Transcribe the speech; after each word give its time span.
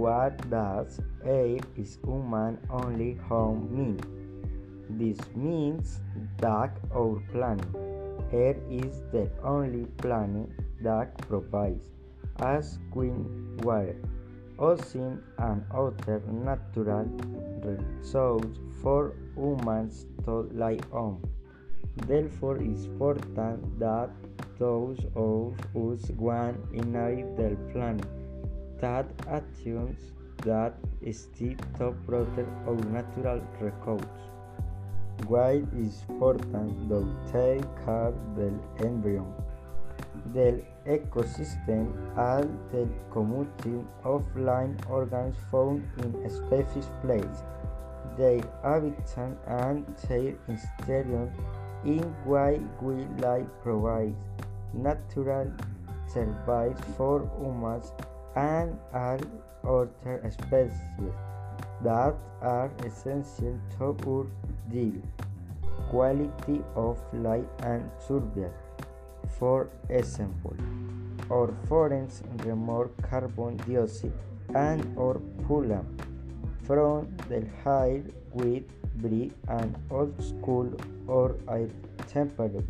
What 0.00 0.48
does 0.48 0.98
a 1.26 1.60
is 1.76 1.98
human 2.02 2.56
only 2.70 3.16
home 3.28 3.68
mean? 3.70 3.98
This 4.88 5.18
means 5.36 6.00
that 6.38 6.72
our 6.90 7.20
planet 7.32 7.68
Earth 8.32 8.62
is 8.70 9.02
the 9.12 9.28
only 9.44 9.84
planet 9.98 10.48
that 10.80 11.18
provides 11.28 11.90
us 12.38 12.78
clean 12.94 13.58
water, 13.58 14.00
oxygen, 14.58 15.22
and 15.36 15.66
other 15.70 16.22
natural 16.32 17.04
resources 17.62 18.56
for 18.80 19.12
humans 19.36 20.06
to 20.24 20.48
live 20.64 20.86
on. 20.94 21.20
Therefore, 22.06 22.56
it's 22.56 22.86
important 22.86 23.78
that 23.78 24.08
those 24.58 25.04
of 25.14 25.60
us 25.76 26.08
want 26.16 26.56
inherit 26.72 27.36
the 27.36 27.50
planet 27.74 28.08
that 28.80 29.06
actions 29.28 30.12
that 30.44 30.74
still 31.12 31.54
to 31.78 31.92
protect 32.06 32.48
our 32.66 32.76
natural 32.96 33.40
resources. 33.60 34.08
Why 35.26 35.62
is 35.76 36.02
important 36.08 36.88
to 36.88 37.00
take 37.30 37.64
care 37.84 38.14
del 38.36 38.56
environment, 38.78 39.36
del 40.32 40.60
ecosystem, 40.86 41.92
and 42.16 42.58
the 42.72 42.88
community 43.12 43.84
of 44.02 44.24
living 44.34 44.80
organisms 44.88 45.36
found 45.50 45.84
in 45.98 46.14
a 46.24 46.30
specific 46.30 46.88
places, 47.02 47.42
their 48.16 48.40
habitat 48.62 49.36
and 49.46 49.84
their 50.08 50.34
interior 50.48 51.30
in 51.84 52.02
why 52.24 52.60
wildlife 52.80 53.46
provides 53.62 54.24
natural 54.72 55.52
services 56.12 56.80
for 56.96 57.28
humans 57.38 57.92
and 58.36 58.78
all 58.94 59.18
other 59.64 60.30
species 60.30 61.14
that 61.82 62.14
are 62.42 62.70
essential 62.84 63.58
to 63.78 63.96
our 64.06 64.26
daily 64.70 65.02
quality 65.88 66.62
of 66.74 66.98
life 67.12 67.44
and 67.62 67.90
survival. 68.06 68.52
For 69.38 69.68
example, 69.88 70.56
our 71.30 71.52
forests 71.68 72.22
remove 72.44 72.90
carbon 73.02 73.56
dioxide 73.58 74.12
and 74.54 74.98
our 74.98 75.20
pollution 75.46 75.86
from 76.64 77.08
the 77.28 77.44
air 77.66 78.02
we 78.32 78.64
breathe 78.96 79.32
and 79.48 79.74
also 79.90 80.34
cool 80.44 80.70
our 81.08 81.34
air 81.48 81.68
temperature, 82.06 82.64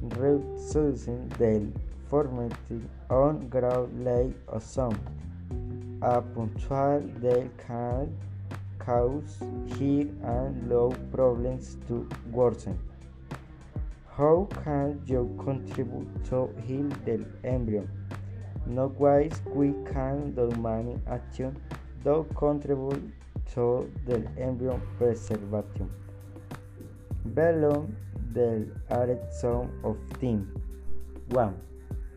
reducing 0.00 1.28
the 1.38 1.70
formation 2.12 2.90
on 3.08 3.48
ground 3.48 4.04
like 4.04 4.34
ozone, 4.56 4.98
a 6.02 6.20
punctual 6.20 7.00
that 7.22 7.48
can 7.66 8.14
cause 8.78 9.38
heat 9.78 10.10
and 10.22 10.68
low 10.68 10.90
problems 11.10 11.78
to 11.88 12.06
worsen. 12.30 12.78
How 14.18 14.46
can 14.62 15.00
you 15.06 15.22
contribute 15.42 16.10
to 16.26 16.50
heal 16.66 16.90
the 17.06 17.24
embryo? 17.44 17.88
No 18.66 18.88
ways 18.98 19.40
we 19.46 19.72
can 19.90 20.34
do 20.34 20.50
many 20.60 20.98
actions 21.08 21.56
to 22.04 22.26
contribute 22.36 23.10
to 23.54 23.90
the 24.04 24.18
embryo 24.36 24.78
preservation. 24.98 25.88
Below 27.32 27.88
there 28.34 28.66
are 28.90 29.18
some 29.40 29.70
of 29.82 29.96
them. 30.20 30.40
1. 31.30 31.71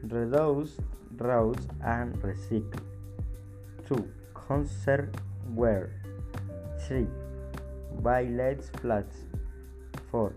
Reduce, 0.10 0.78
reuse 1.18 1.66
and 1.84 2.14
recycle. 2.22 2.82
2. 3.88 4.08
Conserve 4.34 5.10
water. 5.50 5.92
3. 6.88 7.08
Buy 8.02 8.24
less 8.24 8.70
flats. 8.82 9.18
4. 10.12 10.34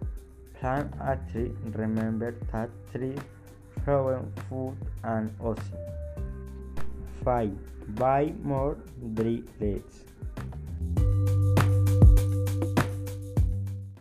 Plant 0.58 0.94
a 1.00 1.18
tree. 1.30 1.52
Remember 1.74 2.34
that 2.52 2.70
trees 2.92 3.18
provide 3.84 4.24
food 4.48 4.76
and 5.04 5.34
oxygen. 5.40 5.78
5. 7.24 7.50
Buy 7.96 8.32
more 8.42 8.76
tree 9.16 9.44
leaves. 9.60 10.04